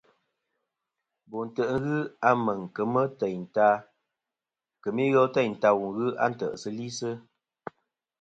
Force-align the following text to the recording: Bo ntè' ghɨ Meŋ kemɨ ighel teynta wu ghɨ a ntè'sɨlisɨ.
Bo 1.29 1.39
ntè' 1.47 1.69
ghɨ 1.83 2.33
Meŋ 2.45 2.59
kemɨ 4.83 5.01
ighel 5.05 5.27
teynta 5.35 5.69
wu 5.79 5.87
ghɨ 5.95 6.05
a 6.23 6.25
ntè'sɨlisɨ. 6.31 7.09